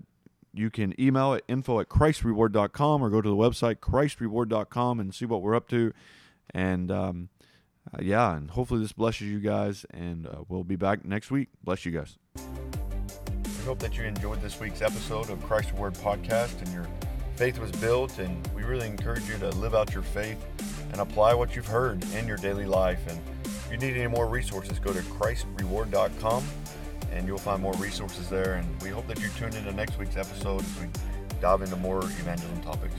you 0.52 0.70
can 0.70 0.98
email 1.00 1.34
at 1.34 1.42
info 1.48 1.80
at 1.80 1.88
christreward.com 1.88 3.02
or 3.02 3.10
go 3.10 3.20
to 3.20 3.28
the 3.28 3.36
website 3.36 3.76
christreward.com 3.76 5.00
and 5.00 5.14
see 5.14 5.24
what 5.24 5.42
we're 5.42 5.54
up 5.54 5.68
to. 5.68 5.92
And 6.50 6.90
um, 6.90 7.28
uh, 7.92 7.98
yeah, 8.00 8.36
and 8.36 8.50
hopefully 8.50 8.80
this 8.80 8.92
blesses 8.92 9.28
you 9.28 9.40
guys. 9.40 9.84
And 9.90 10.26
uh, 10.26 10.44
we'll 10.48 10.64
be 10.64 10.76
back 10.76 11.04
next 11.04 11.30
week. 11.30 11.48
Bless 11.62 11.84
you 11.84 11.92
guys. 11.92 12.18
We 12.36 13.64
hope 13.64 13.78
that 13.80 13.96
you 13.96 14.04
enjoyed 14.04 14.42
this 14.42 14.60
week's 14.60 14.82
episode 14.82 15.30
of 15.30 15.42
Christ 15.44 15.72
Reward 15.72 15.94
Podcast 15.94 16.60
and 16.60 16.72
your 16.72 16.86
faith 17.36 17.58
was 17.58 17.72
built. 17.72 18.18
And 18.18 18.46
we 18.54 18.62
really 18.62 18.86
encourage 18.86 19.28
you 19.28 19.38
to 19.38 19.48
live 19.50 19.74
out 19.74 19.92
your 19.92 20.02
faith 20.02 20.38
and 20.94 21.00
apply 21.00 21.34
what 21.34 21.56
you've 21.56 21.66
heard 21.66 22.00
in 22.14 22.28
your 22.28 22.36
daily 22.36 22.66
life. 22.66 23.00
And 23.08 23.20
if 23.44 23.68
you 23.68 23.76
need 23.76 23.96
any 23.96 24.06
more 24.06 24.28
resources, 24.28 24.78
go 24.78 24.92
to 24.92 25.00
christreward.com 25.00 26.44
and 27.10 27.26
you'll 27.26 27.36
find 27.36 27.60
more 27.60 27.74
resources 27.74 28.28
there. 28.28 28.54
And 28.54 28.80
we 28.80 28.90
hope 28.90 29.08
that 29.08 29.20
you 29.20 29.28
tune 29.36 29.52
into 29.56 29.72
next 29.72 29.98
week's 29.98 30.16
episode 30.16 30.60
as 30.60 30.80
we 30.80 30.86
dive 31.40 31.62
into 31.62 31.74
more 31.74 31.98
evangelism 31.98 32.60
topics. 32.60 32.94